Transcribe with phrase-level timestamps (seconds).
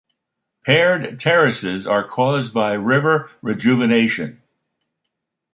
[0.65, 4.41] Paired terraces are caused by river rejuvenation.